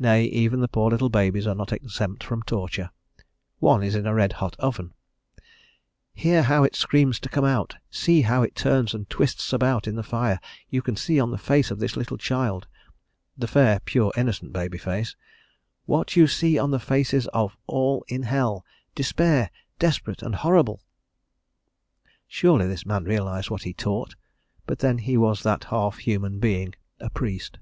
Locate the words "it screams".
6.64-7.20